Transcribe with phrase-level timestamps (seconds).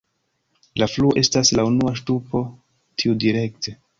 [0.83, 2.43] La fluo estas la unua ŝtupo
[3.03, 3.79] tiudirekte.